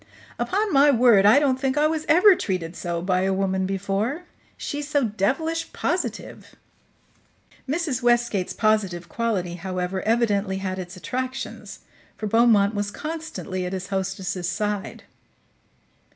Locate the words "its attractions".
10.79-11.81